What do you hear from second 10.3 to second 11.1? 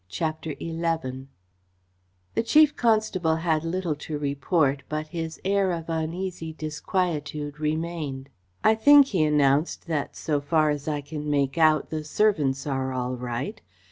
far as I